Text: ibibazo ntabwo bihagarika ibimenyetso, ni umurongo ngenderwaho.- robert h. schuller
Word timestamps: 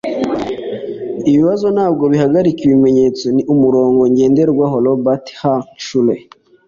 ibibazo 1.29 1.65
ntabwo 1.75 2.03
bihagarika 2.11 2.59
ibimenyetso, 2.63 3.25
ni 3.35 3.43
umurongo 3.53 4.01
ngenderwaho.- 4.11 4.75
robert 4.87 5.25
h. 5.41 5.41
schuller 5.83 6.21